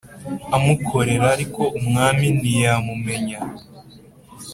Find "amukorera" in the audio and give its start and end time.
0.55-1.25